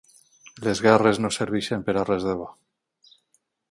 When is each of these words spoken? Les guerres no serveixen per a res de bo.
Les 0.67 0.81
guerres 0.85 1.21
no 1.25 1.31
serveixen 1.37 1.87
per 1.91 1.97
a 2.05 2.09
res 2.11 2.29
de 2.31 2.37
bo. 2.43 2.53